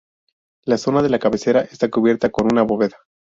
[0.65, 2.97] La zona de la cabecera está cubierta con una bóveda.